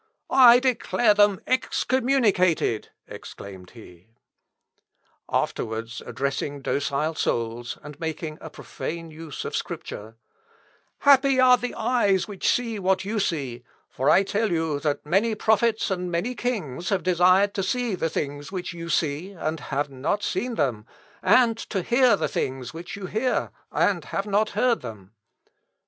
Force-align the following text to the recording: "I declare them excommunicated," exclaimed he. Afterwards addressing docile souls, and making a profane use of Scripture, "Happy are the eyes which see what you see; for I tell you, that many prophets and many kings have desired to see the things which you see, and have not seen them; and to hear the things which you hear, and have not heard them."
"I 0.31 0.57
declare 0.57 1.13
them 1.13 1.41
excommunicated," 1.45 2.89
exclaimed 3.07 3.69
he. 3.77 4.07
Afterwards 5.29 6.01
addressing 6.03 6.61
docile 6.63 7.13
souls, 7.13 7.77
and 7.83 7.99
making 7.99 8.39
a 8.41 8.49
profane 8.49 9.11
use 9.11 9.45
of 9.45 9.55
Scripture, 9.55 10.15
"Happy 11.01 11.39
are 11.39 11.55
the 11.55 11.75
eyes 11.75 12.27
which 12.27 12.49
see 12.51 12.79
what 12.79 13.05
you 13.05 13.19
see; 13.19 13.63
for 13.89 14.09
I 14.09 14.23
tell 14.23 14.51
you, 14.51 14.79
that 14.79 15.05
many 15.05 15.35
prophets 15.35 15.91
and 15.91 16.09
many 16.09 16.33
kings 16.33 16.89
have 16.89 17.03
desired 17.03 17.53
to 17.53 17.61
see 17.61 17.93
the 17.93 18.09
things 18.09 18.51
which 18.51 18.73
you 18.73 18.89
see, 18.89 19.33
and 19.33 19.59
have 19.59 19.91
not 19.91 20.23
seen 20.23 20.55
them; 20.55 20.87
and 21.21 21.55
to 21.69 21.83
hear 21.83 22.15
the 22.15 22.27
things 22.27 22.73
which 22.73 22.95
you 22.95 23.05
hear, 23.05 23.51
and 23.71 24.05
have 24.05 24.25
not 24.25 24.49
heard 24.57 24.81
them." 24.81 25.11